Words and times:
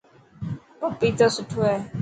پپيتو 0.79 1.27
سٺو 1.35 1.59
هي. 1.69 1.77